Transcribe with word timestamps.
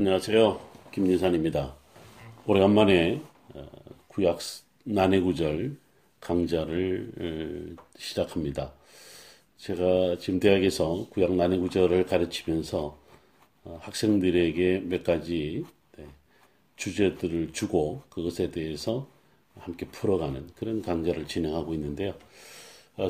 안녕하세요. 0.00 0.58
김예산입니다. 0.92 1.76
오래간만에 2.46 3.20
어, 3.52 3.68
구약 4.08 4.38
난해구절 4.84 5.76
강좌를 6.20 7.76
어, 7.76 7.82
시작합니다. 7.98 8.72
제가 9.58 10.16
지금 10.18 10.40
대학에서 10.40 11.06
구약 11.10 11.34
난해구절을 11.34 12.06
가르치면서 12.06 12.96
어, 13.64 13.78
학생들에게 13.82 14.84
몇 14.86 15.04
가지 15.04 15.66
네, 15.98 16.06
주제들을 16.76 17.52
주고 17.52 18.00
그것에 18.08 18.50
대해서 18.50 19.06
함께 19.58 19.84
풀어가는 19.84 20.46
그런 20.56 20.80
강좌를 20.80 21.26
진행하고 21.26 21.74
있는데요. 21.74 22.14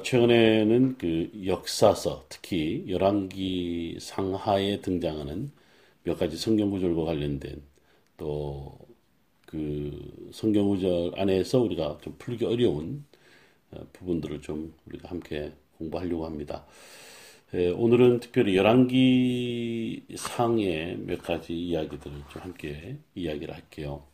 최근에는 0.03 0.99
그 0.99 1.31
역사서, 1.47 2.25
특히 2.29 2.85
열왕기 2.89 3.99
상하에 4.01 4.81
등장하는 4.81 5.53
몇 6.05 6.19
가지 6.19 6.37
성경 6.37 6.71
구절과 6.71 7.05
관련된 7.05 7.63
또 8.17 8.91
그 9.51 10.31
성경 10.33 10.69
구절 10.69 11.13
안에서 11.17 11.61
우리가 11.61 11.99
좀 12.03 12.15
풀기 12.19 12.45
어려운 12.45 13.05
어, 13.73 13.85
부분들을 13.93 14.43
좀 14.43 14.73
우리가 14.87 15.11
함께 15.11 15.53
공부하려고 15.77 16.25
합니다. 16.25 16.65
예, 17.55 17.71
오늘은 17.71 18.21
특별히 18.21 18.57
열왕기 18.57 20.05
상의 20.15 20.97
몇 20.99 21.21
가지 21.21 21.53
이야기들을 21.53 22.17
좀 22.33 22.43
함께 22.43 22.97
이야기를 23.17 23.53
할게요. 23.53 24.05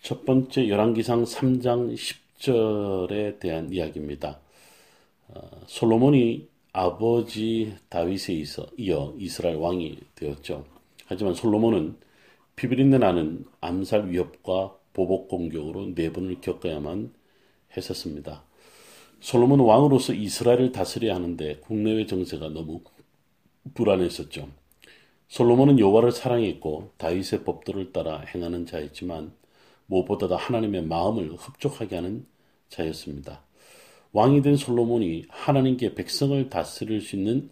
첫 0.00 0.24
번째 0.24 0.66
열왕기상 0.66 1.24
3장 1.24 1.94
10절에 2.38 3.40
대한 3.40 3.70
이야기입니다. 3.70 4.40
어, 5.28 5.40
솔로몬이 5.66 6.48
아버지 6.72 7.74
다윗에 7.90 8.42
이어 8.78 9.14
이스라엘 9.18 9.56
왕이 9.56 9.98
되었죠. 10.14 10.77
하지만 11.08 11.32
솔로몬은 11.34 11.96
피비린내 12.54 12.98
나는 12.98 13.44
암살 13.62 14.10
위협과 14.10 14.76
보복 14.92 15.28
공격으로 15.28 15.94
네 15.94 16.12
번을 16.12 16.40
겪어야만 16.40 17.12
했었습니다. 17.76 18.44
솔로몬 19.20 19.60
왕으로서 19.60 20.12
이스라엘을 20.12 20.72
다스려야 20.72 21.14
하는데 21.14 21.56
국내외 21.60 22.04
정세가 22.06 22.50
너무 22.50 22.82
불안했었죠. 23.74 24.48
솔로몬은 25.28 25.78
여호와를 25.78 26.12
사랑했고 26.12 26.92
다윗의 26.98 27.44
법도를 27.44 27.92
따라 27.92 28.20
행하는 28.20 28.66
자였지만 28.66 29.32
무엇보다도 29.86 30.36
하나님의 30.36 30.82
마음을 30.82 31.34
흡족하게 31.36 31.96
하는 31.96 32.26
자였습니다. 32.68 33.42
왕이 34.12 34.42
된 34.42 34.56
솔로몬이 34.56 35.24
하나님께 35.28 35.94
백성을 35.94 36.48
다스릴 36.50 37.00
수 37.00 37.16
있는 37.16 37.50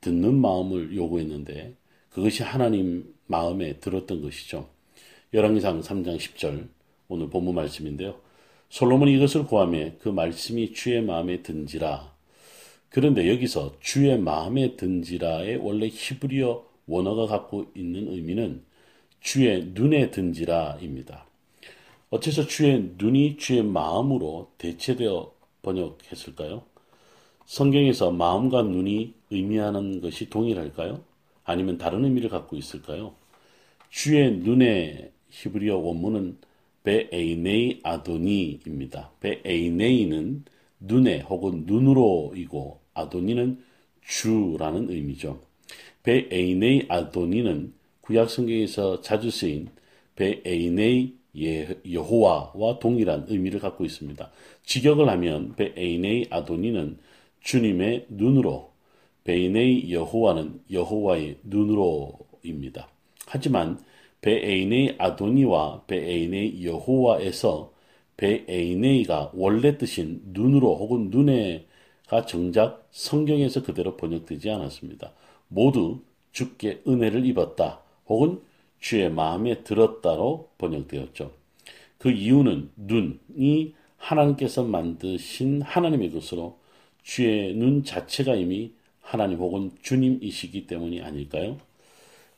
듣는 0.00 0.34
마음을 0.40 0.94
요구했는데 0.94 1.74
그것이 2.18 2.42
하나님 2.42 3.14
마음에 3.26 3.78
들었던 3.78 4.22
것이죠. 4.22 4.68
열왕기상 5.32 5.82
3장 5.82 6.16
10절 6.16 6.66
오늘 7.06 7.30
본문 7.30 7.54
말씀인데요. 7.54 8.16
솔로몬이 8.70 9.14
이것을 9.14 9.44
구하며 9.44 9.92
그 10.00 10.08
말씀이 10.08 10.72
주의 10.72 11.00
마음에 11.00 11.42
든지라. 11.42 12.12
그런데 12.88 13.30
여기서 13.30 13.76
주의 13.78 14.18
마음에 14.18 14.74
든지라의 14.74 15.58
원래 15.58 15.86
히브리어 15.86 16.66
원어가 16.88 17.26
갖고 17.26 17.70
있는 17.76 18.12
의미는 18.12 18.64
주의 19.20 19.70
눈에 19.72 20.10
든지라입니다. 20.10 21.24
어째서 22.10 22.48
주의 22.48 22.94
눈이 22.98 23.36
주의 23.36 23.62
마음으로 23.62 24.50
대체되어 24.58 25.32
번역했을까요? 25.62 26.64
성경에서 27.46 28.10
마음과 28.10 28.62
눈이 28.62 29.14
의미하는 29.30 30.00
것이 30.00 30.28
동일할까요? 30.28 31.06
아니면 31.48 31.78
다른 31.78 32.04
의미를 32.04 32.28
갖고 32.28 32.56
있을까요? 32.56 33.14
주의 33.88 34.30
눈의 34.30 35.12
히브리어 35.30 35.78
원문은 35.78 36.36
베에이네이 36.84 37.80
아도니입니다. 37.82 39.12
베에이네이는 39.20 40.44
눈에 40.80 41.20
혹은 41.20 41.64
눈으로이고 41.64 42.80
아도니는 42.92 43.62
주라는 44.04 44.90
의미죠. 44.90 45.40
베에이네이 46.02 46.84
아도니는 46.88 47.72
구약 48.02 48.28
성경에서 48.28 49.00
자주 49.00 49.30
쓰인 49.30 49.68
בעיני 50.16 51.14
예, 51.38 51.78
여호와와 51.90 52.78
동일한 52.78 53.24
의미를 53.28 53.58
갖고 53.60 53.86
있습니다. 53.86 54.30
직역을 54.64 55.08
하면 55.08 55.54
בעיני 55.56 56.26
אדוני는 56.28 56.98
주님의 57.40 58.06
눈으로 58.10 58.70
בעיני 59.28 59.92
여호와는 59.92 60.62
여호와의 60.72 61.40
눈으로입니다. 61.44 62.88
하지만 63.26 63.78
בעיני 64.22 64.94
אדוני와 64.96 65.82
בעיני 65.86 66.64
여호와에서 66.64 67.70
בעיני가 68.16 69.32
원래 69.34 69.76
뜻인 69.76 70.22
눈으로 70.28 70.76
혹은 70.76 71.10
눈에가 71.10 72.24
정작 72.26 72.88
성경에서 72.90 73.64
그대로 73.64 73.98
번역되지 73.98 74.48
않았습니다. 74.48 75.12
모두 75.48 76.00
주께 76.32 76.80
은혜를 76.88 77.26
입었다 77.26 77.82
혹은 78.06 78.40
주의 78.80 79.10
마음에 79.10 79.62
들었다로 79.62 80.48
번역되었죠. 80.56 81.32
그 81.98 82.10
이유는 82.10 82.70
눈이 82.76 83.74
하나님께서 83.98 84.64
만드신 84.64 85.60
하나님의 85.60 86.12
것으로 86.12 86.56
주의 87.02 87.52
눈 87.52 87.84
자체가 87.84 88.34
이미 88.34 88.72
하나님 89.08 89.38
혹은 89.38 89.70
주님이시기 89.80 90.66
때문이 90.66 91.00
아닐까요? 91.00 91.56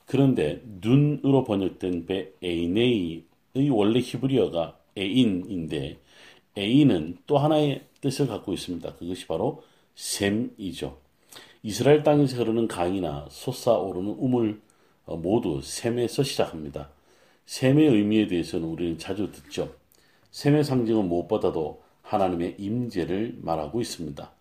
그런데 0.05 0.61
눈으로 0.79 1.43
번역된 1.43 2.05
배 2.05 2.31
에이네이의 2.41 3.69
원래 3.69 3.99
히브리어가 3.99 4.77
에인인데 4.95 5.97
에인은 6.55 7.17
또 7.27 7.37
하나의 7.37 7.81
뜻을 7.99 8.27
갖고 8.27 8.53
있습니다. 8.53 8.95
그것이 8.95 9.27
바로 9.27 9.63
샘이죠. 9.95 10.97
이스라엘 11.61 12.03
땅에서 12.03 12.37
흐르는 12.37 12.69
강이나 12.69 13.27
솟아오르는 13.29 14.11
우물 14.11 14.61
어, 15.05 15.17
모두 15.17 15.59
샘에서 15.61 16.23
시작합니다. 16.23 16.89
샘의 17.47 17.85
의미에 17.85 18.27
대해서는 18.27 18.65
우리는 18.65 18.97
자주 18.97 19.29
듣죠. 19.33 19.75
샘의 20.31 20.63
상징은 20.63 21.09
무엇보다도 21.09 21.81
하나님의 22.03 22.55
임재를 22.59 23.39
말하고 23.41 23.81
있습니다. 23.81 24.31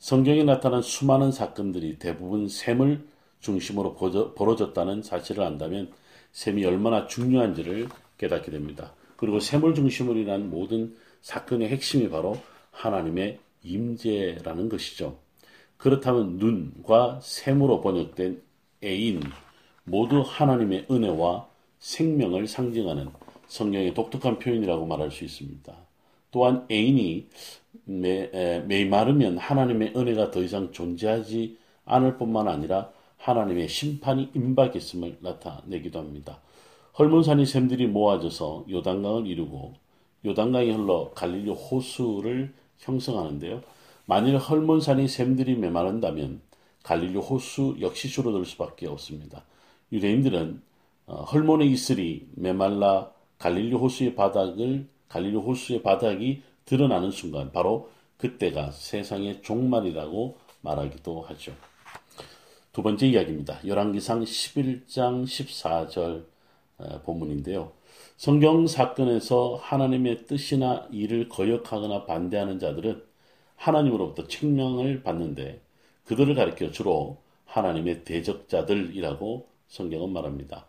성경에 0.00 0.44
나타난 0.44 0.80
수많은 0.80 1.30
사건들이 1.30 1.98
대부분 1.98 2.48
샘을 2.48 3.06
중심으로 3.40 3.94
벌어졌다는 4.34 5.02
사실을 5.02 5.44
안다면 5.44 5.92
샘이 6.32 6.64
얼마나 6.64 7.06
중요한지를 7.06 7.88
깨닫게 8.16 8.50
됩니다. 8.50 8.94
그리고 9.16 9.40
샘을 9.40 9.74
중심으로 9.74 10.18
인한 10.18 10.48
모든 10.48 10.96
사건의 11.20 11.68
핵심이 11.68 12.08
바로 12.08 12.38
하나님의 12.70 13.40
임재라는 13.62 14.70
것이죠. 14.70 15.18
그렇다면 15.76 16.38
눈과 16.38 17.20
샘으로 17.22 17.82
번역된 17.82 18.40
애인 18.82 19.20
모두 19.84 20.24
하나님의 20.26 20.86
은혜와 20.90 21.46
생명을 21.78 22.46
상징하는 22.46 23.10
성경의 23.48 23.92
독특한 23.92 24.38
표현이라고 24.38 24.86
말할 24.86 25.10
수 25.10 25.24
있습니다. 25.24 25.74
또한 26.30 26.66
애인이 26.70 27.28
메이마르면 27.84 29.38
하나님의 29.38 29.92
은혜가 29.96 30.30
더 30.30 30.42
이상 30.42 30.72
존재하지 30.72 31.58
않을 31.84 32.18
뿐만 32.18 32.48
아니라 32.48 32.90
하나님의 33.18 33.68
심판이 33.68 34.30
임박했음을 34.34 35.18
나타내기도 35.20 35.98
합니다. 35.98 36.40
헐몬산이 36.98 37.46
샘들이 37.46 37.86
모아져서 37.86 38.66
요단강을 38.70 39.26
이루고 39.26 39.74
요단강이 40.24 40.70
흘러 40.70 41.12
갈릴리 41.14 41.50
호수를 41.50 42.52
형성하는데요. 42.78 43.62
만일 44.06 44.38
헐몬산이 44.38 45.08
샘들이 45.08 45.54
메마른다면 45.56 46.40
갈릴리 46.82 47.18
호수 47.18 47.76
역시 47.80 48.08
줄어들 48.08 48.44
수밖에 48.44 48.86
없습니다. 48.86 49.44
유대인들은 49.92 50.62
어, 51.06 51.22
헐몬의 51.24 51.70
이슬이 51.70 52.26
메말라 52.34 53.10
갈릴리 53.38 53.74
호수의 53.74 54.14
바닥을 54.14 54.86
갈릴리 55.08 55.36
호수의 55.36 55.82
바닥이 55.82 56.42
드러나는 56.70 57.10
순간 57.10 57.50
바로 57.50 57.90
그때가 58.16 58.70
세상의 58.70 59.42
종말이라고 59.42 60.38
말하기도 60.60 61.22
하죠. 61.22 61.52
두 62.72 62.84
번째 62.84 63.08
이야기입니다. 63.08 63.58
열왕기상 63.66 64.22
11장 64.22 65.24
14절 65.24 66.26
본문인데요. 67.02 67.72
성경 68.16 68.68
사건에서 68.68 69.58
하나님의 69.60 70.26
뜻이나 70.26 70.86
일을 70.92 71.28
거역하거나 71.28 72.04
반대하는 72.04 72.60
자들은 72.60 73.02
하나님으로부터 73.56 74.28
책명을 74.28 75.02
받는데 75.02 75.60
그들을 76.04 76.36
가리켜 76.36 76.70
주로 76.70 77.16
하나님의 77.46 78.04
대적자들이라고 78.04 79.48
성경은 79.66 80.12
말합니다. 80.12 80.66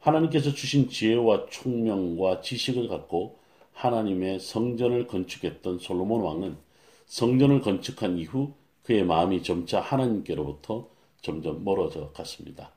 하나님께서 0.00 0.54
주신 0.54 0.88
지혜와 0.88 1.48
총명과 1.50 2.40
지식을 2.40 2.88
갖고 2.88 3.44
하나님의 3.76 4.40
성전을 4.40 5.06
건축했던 5.06 5.78
솔로몬 5.78 6.22
왕은 6.22 6.56
성전을 7.04 7.60
건축한 7.60 8.18
이후 8.18 8.54
그의 8.82 9.04
마음이 9.04 9.42
점차 9.42 9.80
하나님께로부터 9.80 10.88
점점 11.20 11.62
멀어져 11.62 12.10
갔습니다. 12.12 12.72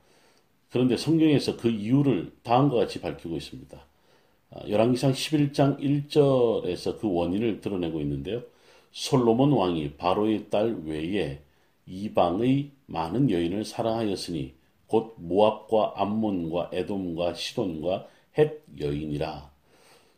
그런데 0.71 0.97
성경에서 0.97 1.57
그 1.57 1.69
이유를 1.69 2.33
다음과 2.43 2.75
같이 2.75 3.01
밝히고 3.01 3.37
있습니다. 3.37 3.79
아, 4.51 4.67
열왕기상 4.67 5.13
11장 5.13 5.79
1절에서 5.79 6.99
그 6.99 7.11
원인을 7.11 7.61
드러내고 7.61 8.01
있는데요. 8.01 8.43
솔로몬 8.91 9.51
왕이 9.53 9.93
바로의 9.93 10.49
딸 10.49 10.75
외에 10.85 11.41
이방의 11.85 12.71
많은 12.87 13.31
여인을 13.31 13.65
사랑하였으니 13.65 14.53
곧 14.87 15.15
모압과 15.17 15.93
암몬과 15.95 16.71
에돔과 16.73 17.35
시돈과 17.35 18.07
헷 18.37 18.63
여인이라. 18.79 19.58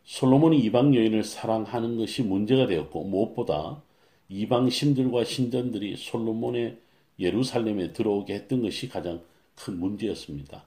솔로몬이 0.04 0.58
이방 0.60 0.94
여인을 0.94 1.24
사랑하는 1.24 1.96
것이 1.96 2.22
문제가 2.22 2.66
되었고 2.66 3.04
무엇보다 3.04 3.82
이방 4.28 4.70
신들과 4.70 5.24
신전들이 5.24 5.96
솔로몬의 5.96 6.78
예루살렘에 7.18 7.92
들어오게 7.92 8.34
했던 8.34 8.62
것이 8.62 8.88
가장 8.88 9.22
큰 9.54 9.78
문제였습니다. 9.78 10.64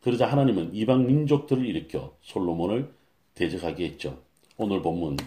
그러자 0.00 0.26
하나님은 0.26 0.74
이방 0.74 1.06
민족들을 1.06 1.66
일으켜 1.66 2.14
솔로몬을 2.22 2.90
대적하게 3.34 3.84
했죠. 3.84 4.18
오늘 4.56 4.80
본문 4.80 5.18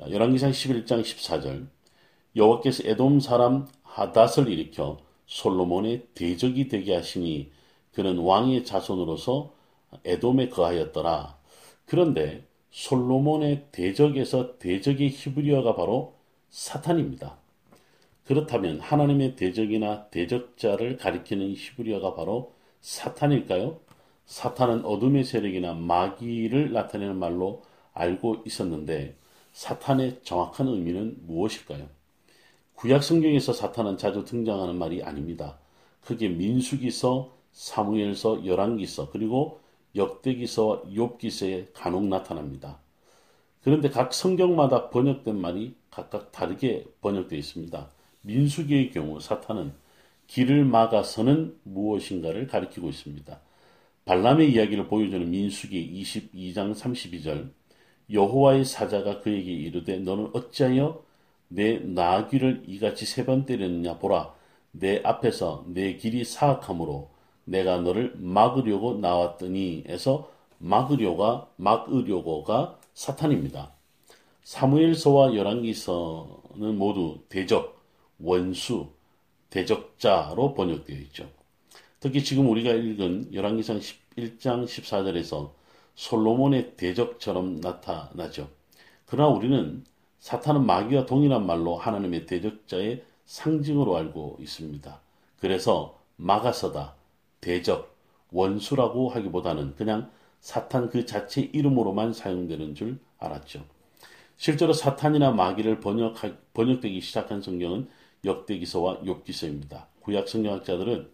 열왕기상 0.00 0.50
11장 0.50 1.02
14절 1.02 1.66
여호와께서 2.36 2.88
에돔 2.88 3.20
사람 3.20 3.68
하닷을 3.82 4.48
일으켜 4.48 4.98
솔로몬의 5.26 6.08
대적이 6.14 6.68
되게 6.68 6.94
하시니 6.94 7.50
그는 7.92 8.18
왕의 8.18 8.64
자손으로서 8.64 9.54
에돔에 10.04 10.48
거하였더라. 10.48 11.36
그런데 11.86 12.44
솔로몬의 12.72 13.66
대적에서 13.70 14.58
대적의 14.58 15.10
히브리어가 15.10 15.76
바로 15.76 16.14
사탄입니다. 16.48 17.36
그렇다면 18.24 18.80
하나님의 18.80 19.36
대적이나 19.36 20.06
대적자를 20.06 20.96
가리키는 20.96 21.54
히브리어가 21.54 22.14
바로 22.14 22.54
사탄일까요? 22.80 23.78
사탄은 24.24 24.84
어둠의 24.84 25.24
세력이나 25.24 25.74
마귀를 25.74 26.72
나타내는 26.72 27.18
말로 27.18 27.62
알고 27.92 28.42
있었는데 28.46 29.16
사탄의 29.52 30.20
정확한 30.22 30.68
의미는 30.68 31.18
무엇일까요? 31.26 31.88
구약 32.74 33.02
성경에서 33.02 33.52
사탄은 33.52 33.98
자주 33.98 34.24
등장하는 34.24 34.76
말이 34.76 35.02
아닙니다. 35.02 35.58
크게 36.00 36.30
민수기서, 36.30 37.32
사무엘서, 37.52 38.46
열왕기서, 38.46 39.10
그리고 39.10 39.60
역대기서와 39.94 40.82
욥기서에 40.84 41.68
간혹 41.74 42.04
나타납니다. 42.04 42.78
그런데 43.62 43.88
각 43.90 44.12
성경마다 44.12 44.90
번역된 44.90 45.40
말이 45.40 45.74
각각 45.90 46.32
다르게 46.32 46.84
번역되어 47.00 47.38
있습니다. 47.38 47.90
민수기의 48.22 48.90
경우 48.90 49.20
사탄은 49.20 49.72
길을 50.26 50.64
막아서는 50.64 51.58
무엇인가를 51.64 52.46
가리키고 52.46 52.88
있습니다. 52.88 53.40
발람의 54.04 54.52
이야기를 54.52 54.88
보여주는 54.88 55.28
민수기 55.30 56.02
22장 56.02 56.74
32절 56.74 57.50
여호와의 58.10 58.64
사자가 58.64 59.20
그에게 59.20 59.52
이르되 59.52 59.98
너는 59.98 60.30
어찌하여 60.34 61.04
내 61.48 61.78
나귀를 61.78 62.64
이같이 62.66 63.06
세 63.06 63.24
번 63.24 63.44
때렸느냐 63.46 63.98
보라 63.98 64.34
내 64.72 65.00
앞에서 65.04 65.64
내 65.68 65.96
길이 65.96 66.24
사악함으로 66.24 67.10
내가 67.44 67.78
너를 67.78 68.14
막으려고 68.16 68.94
나왔더니 68.94 69.84
에서 69.86 70.30
막으려가 70.58 71.48
막으려고가 71.56 72.78
사탄입니다. 72.94 73.72
사무엘서와 74.44 75.34
열왕기서는 75.34 76.76
모두 76.76 77.20
대적, 77.28 77.80
원수, 78.20 78.88
대적자로 79.50 80.54
번역되어 80.54 80.96
있죠. 80.98 81.28
특히 82.00 82.24
지금 82.24 82.48
우리가 82.50 82.72
읽은 82.72 83.32
열왕기상 83.32 83.78
11장 83.78 84.64
14절에서 84.64 85.52
솔로몬의 85.94 86.76
대적처럼 86.76 87.60
나타나죠. 87.60 88.48
그러나 89.06 89.28
우리는 89.28 89.84
사탄은 90.18 90.64
마귀와 90.64 91.06
동일한 91.06 91.46
말로 91.46 91.76
하나님의 91.76 92.26
대적자의 92.26 93.04
상징으로 93.26 93.96
알고 93.96 94.38
있습니다. 94.40 95.00
그래서 95.38 95.98
마가서다, 96.16 96.94
대적, 97.42 97.94
원수라고 98.30 99.10
하기보다는 99.10 99.74
그냥 99.76 100.10
사탄 100.40 100.88
그 100.88 101.04
자체 101.04 101.42
이름으로만 101.52 102.14
사용되는 102.14 102.74
줄 102.74 102.98
알았죠. 103.18 103.64
실제로 104.38 104.72
사탄이나 104.72 105.32
마귀를 105.32 105.80
번역 105.80 106.16
번역되기 106.54 107.00
시작한 107.00 107.42
성경은 107.42 107.88
역대기서와 108.24 109.02
욥기서입니다. 109.02 109.84
구약 110.00 110.28
성경학자들은 110.28 111.10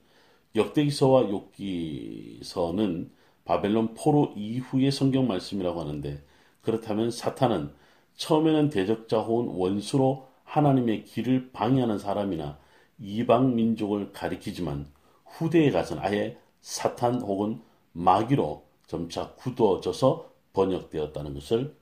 역대기서와 0.55 1.25
욥기서는 1.25 3.11
바벨론 3.45 3.95
포로 3.95 4.33
이후의 4.37 4.93
성경 4.93 5.27
말씀이라고 5.27 5.81
하는데 5.81 6.23
그렇다면 6.63 7.11
사탄은 7.11 7.73
처음에는 8.17 8.69
대적자 8.71 9.21
혹은 9.21 9.55
원수로 9.55 10.29
하나님의 10.45 11.05
길을 11.05 11.51
방해하는 11.53 11.99
사람이나 11.99 12.59
이방 12.99 13.55
민족을 13.55 14.13
가리키지만 14.13 14.87
후대에 15.31 15.71
가서는 15.71 16.03
아예 16.03 16.37
사탄 16.61 17.21
혹은 17.21 17.61
마귀로 17.93 18.65
점차 18.87 19.33
굳어져서 19.35 20.31
번역되었다는 20.53 21.35
것을 21.35 21.75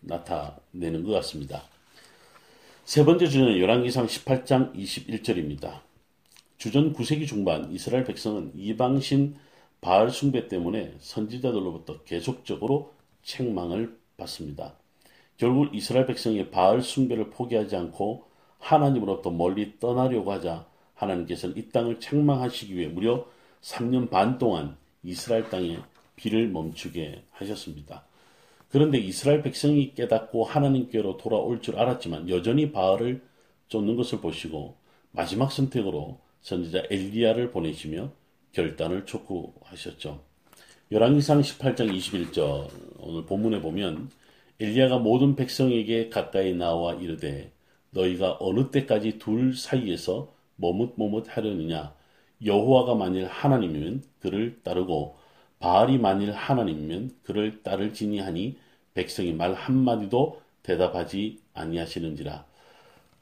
나타내는 0.00 1.04
것 1.04 1.12
같습니다. 1.12 1.62
세 2.84 3.04
번째 3.04 3.26
주제는 3.26 3.58
열왕기상 3.58 4.06
18장 4.06 4.74
21절입니다. 4.74 5.80
주전 6.58 6.92
9세기 6.92 7.26
중반 7.26 7.72
이스라엘 7.72 8.04
백성은 8.04 8.52
이방신 8.54 9.36
바알 9.80 10.10
숭배 10.10 10.46
때문에 10.48 10.94
선지자들로부터 10.98 12.02
계속적으로 12.04 12.92
책망을 13.22 13.98
받습니다. 14.16 14.74
결국 15.36 15.74
이스라엘 15.74 16.06
백성이 16.06 16.50
바알 16.50 16.82
숭배를 16.82 17.30
포기하지 17.30 17.74
않고 17.76 18.26
하나님으로부터 18.58 19.30
멀리 19.30 19.78
떠나려고 19.80 20.30
하자 20.32 20.66
하나님께서는 21.02 21.56
이 21.56 21.68
땅을 21.68 22.00
책망하시기 22.00 22.76
위해 22.76 22.88
무려 22.88 23.26
3년 23.60 24.10
반 24.10 24.38
동안 24.38 24.76
이스라엘 25.02 25.48
땅에 25.48 25.78
비를 26.16 26.48
멈추게 26.48 27.24
하셨습니다. 27.30 28.04
그런데 28.68 28.98
이스라엘 28.98 29.42
백성이 29.42 29.94
깨닫고 29.94 30.44
하나님께로 30.44 31.18
돌아올 31.18 31.60
줄 31.60 31.78
알았지만 31.78 32.28
여전히 32.28 32.72
바알을 32.72 33.22
쫓는 33.68 33.96
것을 33.96 34.20
보시고 34.20 34.76
마지막 35.10 35.52
선택으로 35.52 36.20
선지자 36.40 36.84
엘리야를 36.90 37.50
보내시며 37.50 38.10
결단을 38.52 39.04
촉구하셨죠. 39.04 40.20
열왕기상 40.90 41.40
18장 41.40 41.94
21절 41.96 42.68
오늘 42.98 43.24
본문에 43.24 43.60
보면 43.60 44.10
엘리야가 44.60 44.98
모든 44.98 45.36
백성에게 45.36 46.08
가까이 46.08 46.54
나와 46.54 46.94
이르되 46.94 47.50
너희가 47.90 48.36
어느 48.40 48.70
때까지 48.70 49.18
둘 49.18 49.54
사이에서 49.54 50.32
머뭇머뭇 50.56 51.26
하려느냐 51.28 51.94
여호와가 52.44 52.94
만일 52.94 53.26
하나님이면 53.26 54.02
그를 54.20 54.60
따르고 54.62 55.16
바알이 55.60 55.98
만일 55.98 56.32
하나님이면 56.32 57.10
그를 57.22 57.62
따를지니 57.62 58.18
하니 58.20 58.56
백성이 58.94 59.32
말 59.32 59.54
한마디도 59.54 60.40
대답하지 60.62 61.38
아니하시는지라 61.54 62.44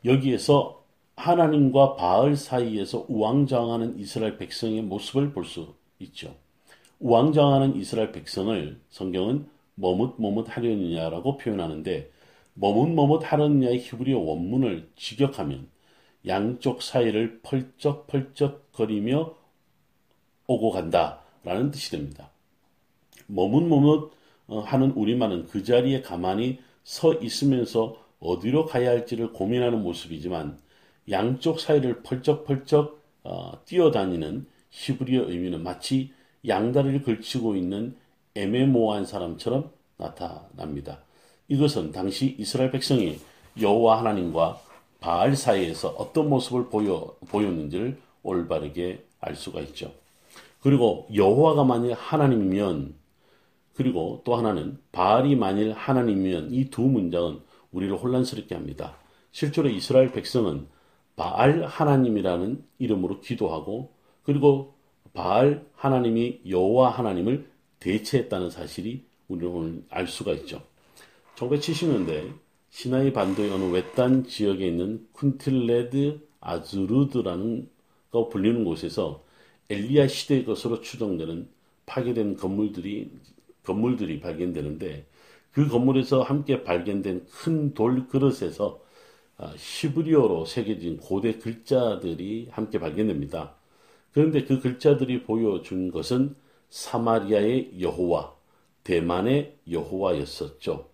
여기에서 0.04 0.82
하나님과 1.16 1.96
바알 1.96 2.36
사이에서 2.36 3.04
우왕좌왕하는 3.08 3.98
이스라엘 3.98 4.38
백성의 4.38 4.82
모습을 4.82 5.32
볼 5.32 5.44
수 5.44 5.74
있죠. 6.00 6.34
우왕좌왕하는 7.00 7.76
이스라엘 7.76 8.12
백성을 8.12 8.80
성경은 8.90 9.46
머뭇머뭇 9.74 10.46
하려느냐라고 10.48 11.36
표현하는데 11.38 12.10
머뭇머뭇 12.54 13.22
하려느냐의 13.24 13.78
히브리어 13.80 14.18
원문을 14.18 14.88
직역하면 14.96 15.68
양쪽 16.26 16.82
사이를 16.82 17.40
펄쩍펄쩍 17.42 18.72
거리며 18.72 19.34
오고 20.46 20.70
간다라는 20.70 21.70
뜻이 21.70 21.90
됩니다. 21.90 22.30
머뭇머뭇 23.26 24.12
어, 24.48 24.60
하는 24.60 24.90
우리만은 24.92 25.46
그 25.46 25.62
자리에 25.62 26.02
가만히 26.02 26.58
서 26.82 27.14
있으면서 27.14 27.96
어디로 28.18 28.66
가야 28.66 28.90
할지를 28.90 29.32
고민하는 29.32 29.82
모습이지만 29.82 30.58
양쪽 31.10 31.60
사이를 31.60 32.02
펄쩍펄쩍 32.02 33.00
어, 33.22 33.64
뛰어다니는 33.64 34.46
히브리어 34.70 35.30
의미는 35.30 35.62
마치 35.62 36.12
양다리를 36.46 37.02
걸치고 37.02 37.56
있는 37.56 37.96
애매모호한 38.34 39.06
사람처럼 39.06 39.70
나타납니다. 39.96 41.02
이것은 41.48 41.92
당시 41.92 42.36
이스라엘 42.38 42.70
백성이 42.70 43.18
여호와 43.60 43.98
하나님과 43.98 44.60
바알 45.00 45.36
사이에서 45.36 45.88
어떤 45.90 46.28
모습을 46.28 46.68
보여, 46.68 47.14
보였는지를 47.28 47.98
올바르게 48.22 49.04
알 49.20 49.34
수가 49.34 49.60
있죠. 49.62 49.92
그리고 50.60 51.08
여호와가 51.14 51.64
만일 51.64 51.94
하나님이면 51.94 52.94
그리고 53.74 54.20
또 54.24 54.36
하나는 54.36 54.78
바알이 54.92 55.36
만일 55.36 55.72
하나님이면 55.72 56.52
이 56.52 56.68
두 56.70 56.82
문장은 56.82 57.40
우리를 57.72 57.96
혼란스럽게 57.96 58.54
합니다. 58.54 58.96
실제로 59.32 59.68
이스라엘 59.68 60.12
백성은 60.12 60.66
바알 61.16 61.64
하나님이라는 61.64 62.64
이름으로 62.78 63.20
기도하고 63.20 63.92
그리고 64.22 64.74
바알 65.14 65.64
하나님이 65.76 66.40
여호와 66.48 66.90
하나님을 66.90 67.50
대체했다는 67.78 68.50
사실이 68.50 69.04
우리는 69.28 69.50
오늘 69.50 69.84
알 69.88 70.06
수가 70.06 70.32
있죠. 70.32 70.62
1970년대 71.36 72.32
시나이 72.70 73.12
반도의 73.12 73.50
어느 73.50 73.64
외딴 73.64 74.24
지역에 74.26 74.66
있는 74.66 75.06
쿤틸레드 75.14 76.20
아즈루드라는 76.40 77.68
거 78.10 78.28
불리는 78.28 78.64
곳에서 78.64 79.24
엘리야 79.68 80.08
시대의 80.08 80.44
것으로 80.44 80.80
추정되는 80.80 81.48
파괴된 81.86 82.36
건물들이 82.36 83.10
건물들이 83.64 84.20
발견되는데 84.20 85.06
그 85.52 85.68
건물에서 85.68 86.22
함께 86.22 86.64
발견된 86.64 87.26
큰 87.26 87.74
돌 87.74 88.08
그릇에서 88.08 88.80
아, 89.38 89.54
시브리어로 89.56 90.46
새겨진 90.46 90.98
고대 90.98 91.38
글자들이 91.38 92.48
함께 92.52 92.78
발견됩니다. 92.80 93.56
그런데 94.12 94.44
그 94.44 94.60
글자들이 94.60 95.24
보여준 95.24 95.90
것은 95.92 96.36
사마리아의 96.70 97.80
여호와, 97.80 98.36
대만의 98.84 99.58
여호와였었죠. 99.70 100.89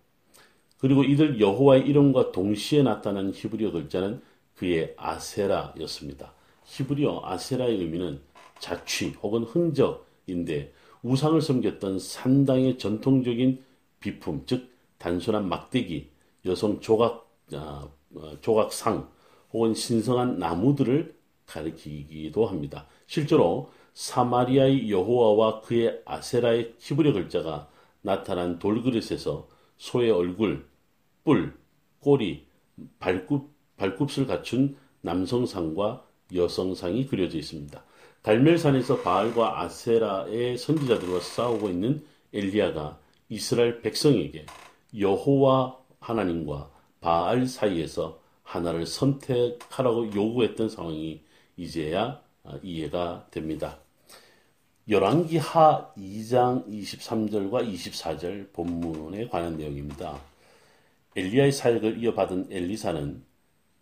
그리고 0.79 1.03
이들 1.03 1.39
여호와의 1.39 1.87
이름과 1.87 2.31
동시에 2.31 2.83
나타난 2.83 3.31
히브리어 3.33 3.71
글자는 3.71 4.21
그의 4.55 4.93
아세라였습니다. 4.97 6.33
히브리어 6.65 7.21
아세라의 7.23 7.77
의미는 7.77 8.21
자취 8.59 9.09
혹은 9.21 9.43
흔적인데 9.43 10.73
우상을 11.03 11.41
섬겼던 11.41 11.99
산당의 11.99 12.77
전통적인 12.77 13.63
비품, 13.99 14.43
즉 14.45 14.69
단순한 14.97 15.47
막대기, 15.47 16.09
여성 16.45 16.79
조각 16.79 17.27
아, 17.53 17.87
어, 18.15 18.37
조각상 18.41 19.09
혹은 19.53 19.73
신성한 19.73 20.37
나무들을 20.37 21.15
가리키기도 21.45 22.45
합니다. 22.45 22.87
실제로 23.05 23.71
사마리아의 23.93 24.91
여호와와 24.91 25.61
그의 25.61 26.01
아세라의 26.05 26.75
히브리 26.77 27.13
글자가 27.13 27.69
나타난 28.01 28.59
돌그릇에서 28.59 29.47
소의 29.77 30.11
얼굴, 30.11 30.67
뿔, 31.23 31.53
꼬리, 31.99 32.47
발굽, 32.99 33.51
발굽을 33.77 34.27
갖춘 34.27 34.77
남성상과 35.01 36.05
여성상이 36.33 37.07
그려져 37.07 37.37
있습니다. 37.37 37.83
갈멜산에서 38.23 39.01
바알과 39.01 39.61
아세라의 39.61 40.57
선지자들과 40.57 41.19
싸우고 41.21 41.69
있는 41.69 42.05
엘리야가 42.33 42.99
이스라엘 43.29 43.81
백성에게 43.81 44.45
여호와 44.97 45.77
하나님과 45.99 46.71
바알 46.99 47.45
사이에서 47.45 48.19
하나를 48.43 48.85
선택하라고 48.85 50.13
요구했던 50.13 50.69
상황이 50.69 51.21
이제야 51.55 52.21
이해가 52.63 53.27
됩니다. 53.31 53.79
열왕기하 54.89 55.91
2장 55.97 56.65
23절과 56.65 57.69
24절 57.73 58.53
본문에 58.53 59.27
관한 59.27 59.57
내용입니다. 59.57 60.17
엘리야의 61.13 61.51
사역을 61.51 62.01
이어받은 62.01 62.47
엘리사는 62.51 63.21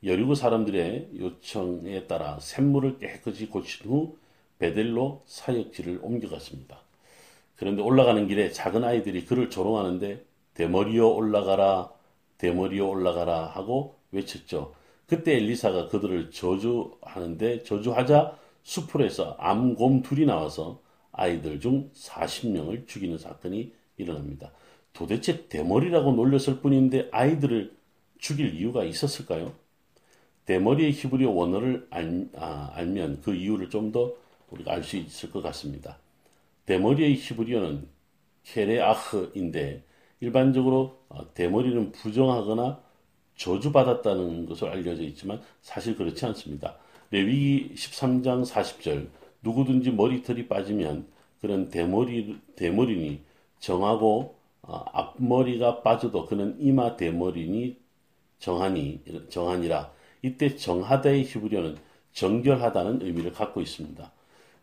여리고 0.03 0.33
사람들의 0.33 1.11
요청에 1.19 2.07
따라 2.07 2.39
샘물을 2.39 2.97
깨끗이 2.97 3.45
고친 3.45 3.85
후 3.87 4.17
베델로 4.57 5.21
사역지를 5.27 5.99
옮겨갔습니다. 6.01 6.79
그런데 7.55 7.83
올라가는 7.83 8.27
길에 8.27 8.49
작은 8.49 8.83
아이들이 8.83 9.25
그를 9.25 9.51
조롱하는데 9.51 10.25
대머리여 10.55 11.05
올라가라 11.05 11.91
대머리여 12.39 12.83
올라가라 12.83 13.45
하고 13.45 13.99
외쳤죠. 14.11 14.73
그때 15.05 15.35
엘리사가 15.35 15.89
그들을 15.89 16.31
저주하는데 16.31 17.61
저주하자 17.61 18.39
수풀에서 18.63 19.35
암곰 19.37 20.01
둘이 20.01 20.25
나와서 20.25 20.83
아이들 21.15 21.59
중 21.59 21.91
40명을 21.93 22.87
죽이는 22.87 23.17
사건이 23.17 23.73
일어납니다. 23.97 24.51
도대체 24.93 25.47
대머리라고 25.47 26.13
놀렸을 26.13 26.59
뿐인데 26.61 27.09
아이들을 27.11 27.75
죽일 28.17 28.55
이유가 28.55 28.83
있었을까요? 28.83 29.53
대머리의 30.45 30.91
히브리어 30.91 31.31
원어를 31.31 31.87
알, 31.89 32.29
아, 32.35 32.71
알면 32.75 33.21
그 33.21 33.33
이유를 33.33 33.69
좀 33.69 33.91
더 33.91 34.13
우리가 34.51 34.73
알 34.73 34.83
수 34.83 34.97
있을 34.97 35.31
것 35.31 35.41
같습니다. 35.41 35.97
대머리의 36.65 37.15
히브리어는 37.15 37.87
케레아흐인데 38.43 39.83
일반적으로 40.19 41.01
어, 41.09 41.33
대머리는 41.33 41.91
부정하거나 41.91 42.79
저주받았다는 43.37 44.45
것으로 44.45 44.71
알려져 44.71 45.03
있지만 45.03 45.41
사실 45.61 45.95
그렇지 45.95 46.25
않습니다. 46.27 46.77
레위기 47.11 47.73
13장 47.75 48.45
40절 48.45 49.07
누구든지 49.45 49.91
머리털이 49.91 50.47
빠지면 50.47 51.07
그런 51.39 51.69
대머리 51.69 52.37
대머리니 52.55 53.21
정하고 53.59 54.35
어, 54.63 54.83
앞머리가 54.91 55.83
빠져도 55.83 56.25
그는 56.25 56.55
이마 56.59 56.97
대머리니 56.97 57.77
정하니 58.39 59.01
정하니라 59.29 59.91
이때 60.23 60.55
정하다의 60.55 61.23
히브리어는 61.23 61.77
정결하다는 62.13 63.01
의미를 63.03 63.31
갖고 63.31 63.61
있습니다. 63.61 64.11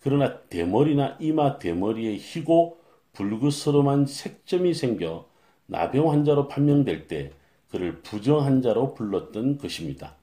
그러나 0.01 0.41
대머리나 0.49 1.19
이마 1.21 1.59
대머리에 1.59 2.17
희고 2.17 2.79
불구스름한 3.13 4.07
색점이 4.07 4.75
생겨 4.75 5.29
나병 5.67 6.11
환자로 6.11 6.49
판명될 6.49 7.07
때 7.07 7.31
그를 7.71 8.01
부정 8.03 8.45
환자로 8.45 8.95
불렀던 8.95 9.59
것입니다. 9.59 10.17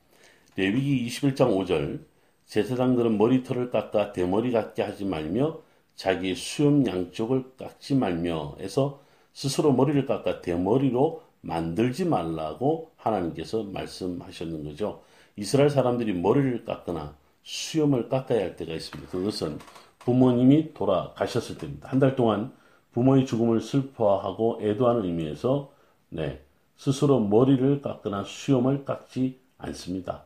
레위기 0.56 1.08
21장 1.08 1.56
5절 1.56 2.09
제사장들은 2.50 3.18
머리털을 3.18 3.70
깎아 3.70 4.12
대머리 4.12 4.51
같게 4.51 4.82
하지 4.82 5.06
말며 5.06 5.60
자기 5.96 6.34
수염 6.34 6.86
양쪽을 6.86 7.56
깎지 7.58 7.96
말며 7.96 8.56
해서 8.60 9.01
스스로 9.34 9.72
머리를 9.72 10.06
깎아 10.06 10.41
대머리로 10.41 11.22
만들지 11.41 12.06
말라고 12.06 12.91
하나님께서 12.98 13.63
말씀하셨는 13.63 14.63
거죠. 14.63 15.03
이스라엘 15.36 15.70
사람들이 15.70 16.13
머리를 16.13 16.65
깎거나 16.65 17.15
수염을 17.44 18.10
깎아야 18.10 18.41
할 18.41 18.56
때가 18.56 18.74
있습니다. 18.74 19.12
그것은 19.12 19.60
부모님이 20.00 20.74
돌아가셨을 20.74 21.58
때입니다. 21.58 21.88
한 21.89 22.00
달 22.00 22.15
동안 22.15 22.51
부모의 22.94 23.25
죽음을 23.27 23.62
슬퍼하고 23.62 24.60
애도하는 24.62 25.06
의미에서 25.06 25.72
네, 26.10 26.41
스스로 26.75 27.20
머리를 27.20 27.82
깎거나 27.82 28.24
수염을 28.24 28.86
깎지 28.86 29.39
않습니다. 29.60 30.25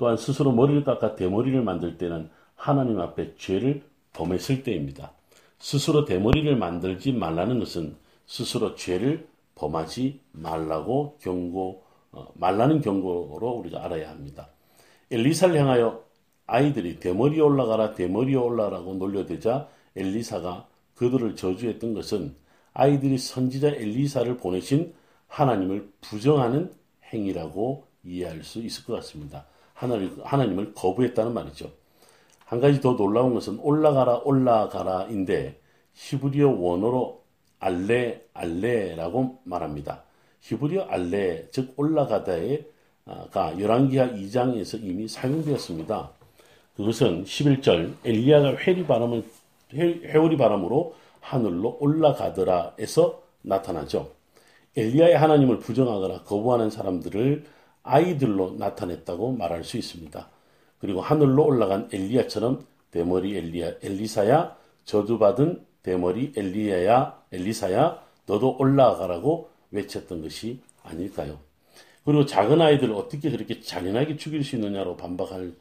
또한 0.00 0.16
스스로 0.16 0.50
머리를 0.52 0.82
깎아 0.82 1.14
대머리를 1.14 1.62
만들 1.62 1.98
때는 1.98 2.30
하나님 2.56 2.98
앞에 3.00 3.34
죄를 3.36 3.82
범했을 4.14 4.62
때입니다. 4.62 5.12
스스로 5.58 6.06
대머리를 6.06 6.56
만들지 6.56 7.12
말라는 7.12 7.58
것은 7.58 7.96
스스로 8.24 8.74
죄를 8.76 9.28
범하지 9.56 10.20
말라고 10.32 11.18
경고, 11.20 11.84
어, 12.12 12.28
말라는 12.34 12.80
경고로 12.80 13.50
우리가 13.50 13.84
알아야 13.84 14.08
합니다. 14.08 14.48
엘리사를 15.10 15.54
향하여 15.54 16.02
아이들이 16.46 16.98
대머리 16.98 17.38
올라가라 17.38 17.92
대머리 17.94 18.34
올라가라고 18.34 18.94
놀려대자 18.94 19.68
엘리사가 19.96 20.66
그들을 20.94 21.36
저주했던 21.36 21.92
것은 21.92 22.34
아이들이 22.72 23.18
선지자 23.18 23.68
엘리사를 23.68 24.34
보내신 24.38 24.94
하나님을 25.28 25.92
부정하는 26.00 26.72
행위라고 27.12 27.86
이해할 28.02 28.42
수 28.44 28.60
있을 28.60 28.84
것 28.86 28.94
같습니다. 28.94 29.44
하나님, 29.80 30.14
하나님을 30.22 30.74
거부했다는 30.74 31.32
말이죠. 31.32 31.70
한 32.44 32.60
가지 32.60 32.82
더 32.82 32.96
놀라운 32.96 33.32
것은 33.32 33.58
올라가라 33.60 34.18
올라가라인데 34.24 35.58
히브리어 35.94 36.50
원어로 36.50 37.22
알레 37.60 38.26
알레라고 38.34 39.38
말합니다. 39.44 40.02
히브리어 40.42 40.82
알레 40.82 41.48
즉 41.50 41.72
올라가다가 41.76 43.58
열왕기하 43.58 44.08
2장에서 44.08 44.82
이미 44.82 45.08
사용되었습니다. 45.08 46.10
그것은 46.76 47.24
11절 47.24 47.94
엘리야가 48.04 48.56
회리 48.56 48.86
바람을 48.86 49.24
회오리 49.72 50.36
바람으로 50.36 50.94
하늘로 51.20 51.78
올라가더라에서 51.80 53.22
나타나죠. 53.40 54.10
엘리야의 54.76 55.16
하나님을 55.16 55.58
부정하거나 55.58 56.24
거부하는 56.24 56.68
사람들을 56.68 57.46
아이들로 57.82 58.56
나타냈다고 58.58 59.32
말할 59.32 59.64
수 59.64 59.76
있습니다. 59.76 60.28
그리고 60.78 61.00
하늘로 61.00 61.46
올라간 61.46 61.90
엘리야처럼 61.92 62.64
대머리 62.90 63.36
엘리야 63.36 63.74
엘리사야 63.82 64.56
저주받은 64.84 65.64
대머리 65.82 66.32
엘리야야 66.36 67.22
엘리사야 67.32 68.02
너도 68.26 68.56
올라가라고 68.58 69.50
외쳤던 69.70 70.22
것이 70.22 70.60
아닐까요? 70.82 71.38
그리고 72.04 72.26
작은 72.26 72.60
아이들을 72.60 72.94
어떻게 72.94 73.30
그렇게 73.30 73.60
잔인하게 73.60 74.16
죽일 74.16 74.42
수 74.42 74.56
있느냐로 74.56 74.96
반박할 74.96 75.52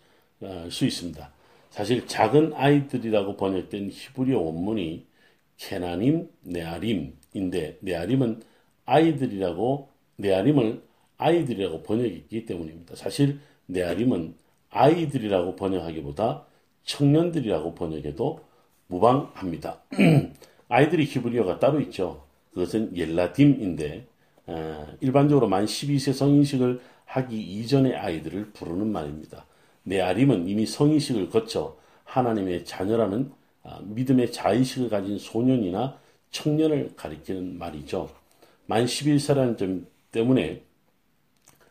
어, 0.41 0.67
수 0.71 0.85
있습니다. 0.85 1.31
사실 1.69 2.07
작은 2.07 2.53
아이들이라고 2.55 3.35
번역된 3.35 3.89
히브리어 3.91 4.39
원문이 4.39 5.05
케나님, 5.57 6.29
네아림인데 6.41 7.79
네아림은 7.81 8.41
아이들이라고 8.85 9.89
네아림을 10.15 10.81
아이들이라고 11.19 11.83
번역했기 11.83 12.45
때문입니다. 12.45 12.95
사실 12.95 13.39
네아림은 13.67 14.33
아이들이라고 14.71 15.55
번역하기보다 15.55 16.45
청년들이라고 16.83 17.75
번역해도 17.75 18.39
무방합니다. 18.87 19.81
아이들이 20.67 21.05
히브리어가 21.05 21.59
따로 21.59 21.79
있죠. 21.81 22.23
그것은 22.53 22.95
옐라딤인데 22.95 24.07
어, 24.47 24.87
일반적으로 25.01 25.47
만 25.47 25.65
12세 25.65 26.13
성인식을 26.13 26.81
하기 27.05 27.39
이전의 27.39 27.95
아이들을 27.95 28.51
부르는 28.51 28.91
말입니다. 28.91 29.45
네아림은 29.83 30.47
이미 30.47 30.65
성인식을 30.65 31.29
거쳐 31.29 31.77
하나님의 32.05 32.65
자녀라는 32.65 33.31
아, 33.63 33.79
믿음의 33.83 34.31
자의식을 34.31 34.89
가진 34.89 35.17
소년이나 35.17 35.99
청년을 36.31 36.93
가리키는 36.95 37.57
말이죠. 37.57 38.09
만 38.65 38.85
11세라는 38.85 39.57
점 39.57 39.85
때문에 40.11 40.63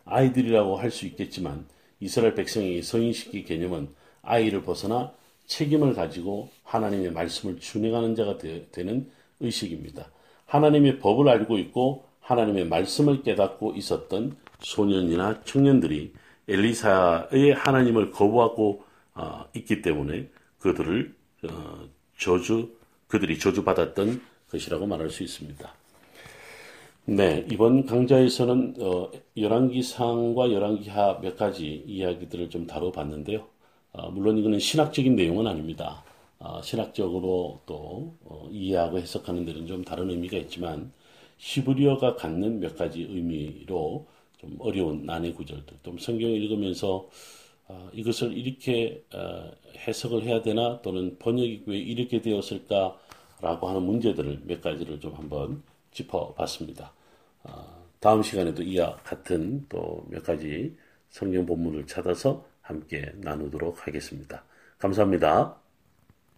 아이들이라고 0.08 0.76
할 0.76 0.90
수 0.90 1.06
있겠지만 1.06 1.66
이스라엘 2.00 2.34
백성의 2.34 2.82
성인식의 2.82 3.44
개념은 3.44 3.88
아이를 4.22 4.62
벗어나 4.62 5.12
책임을 5.46 5.94
가지고 5.94 6.50
하나님의 6.64 7.12
말씀을 7.12 7.58
준행하는 7.58 8.14
자가 8.14 8.38
되, 8.38 8.66
는 8.76 9.10
의식입니다. 9.40 10.10
하나님의 10.46 10.98
법을 10.98 11.28
알고 11.28 11.58
있고 11.58 12.04
하나님의 12.20 12.66
말씀을 12.66 13.22
깨닫고 13.22 13.74
있었던 13.76 14.36
소년이나 14.60 15.42
청년들이 15.44 16.12
엘리사의 16.48 17.52
하나님을 17.54 18.10
거부하고 18.10 18.84
어, 19.14 19.44
있기 19.54 19.82
때문에 19.82 20.28
그들을 20.60 21.14
어, 21.50 21.88
저주 22.18 22.76
그들이 23.06 23.38
저주받았던 23.38 24.20
것이라고 24.50 24.86
말할 24.86 25.10
수 25.10 25.22
있습니다. 25.22 25.72
네, 27.10 27.46
이번 27.50 27.86
강좌에서는 27.86 28.74
어, 28.80 29.10
열왕기상과 29.34 30.52
열왕기하 30.52 31.20
몇 31.22 31.38
가지 31.38 31.82
이야기들을 31.86 32.50
좀 32.50 32.66
다뤄봤는데요. 32.66 33.46
어, 33.92 34.10
물론 34.10 34.36
이거는 34.36 34.58
신학적인 34.58 35.16
내용은 35.16 35.46
아닙니다. 35.46 36.04
어, 36.38 36.60
신학적으로 36.60 37.62
또 37.64 38.14
어, 38.26 38.46
이해하고 38.52 38.98
해석하는 38.98 39.46
데는 39.46 39.66
좀 39.66 39.82
다른 39.84 40.10
의미가 40.10 40.36
있지만 40.36 40.92
히브리어가 41.38 42.16
갖는 42.16 42.60
몇 42.60 42.76
가지 42.76 43.00
의미로 43.00 44.04
좀 44.36 44.56
어려운 44.58 45.06
난해 45.06 45.32
구절들, 45.32 45.78
또 45.82 45.96
성경을 45.96 46.36
읽으면서 46.42 47.08
어, 47.68 47.88
이것을 47.94 48.36
이렇게 48.36 49.02
어, 49.14 49.50
해석을 49.78 50.24
해야 50.24 50.42
되나 50.42 50.82
또는 50.82 51.16
번역이 51.18 51.62
왜 51.64 51.78
이렇게 51.78 52.20
되었을까라고 52.20 53.66
하는 53.66 53.82
문제들을 53.84 54.42
몇 54.44 54.60
가지를 54.60 55.00
좀 55.00 55.14
한번 55.14 55.62
짚어봤습니다. 55.92 56.97
어, 57.44 57.88
다음 58.00 58.22
시간에도 58.22 58.62
이와 58.62 58.96
같은 58.98 59.66
또 59.68 60.06
몇 60.10 60.22
가지 60.24 60.76
성경 61.10 61.46
본문을 61.46 61.86
찾아서 61.86 62.46
함께 62.60 63.12
나누도록 63.16 63.86
하겠습니다. 63.86 64.44
감사합니다. 64.78 65.60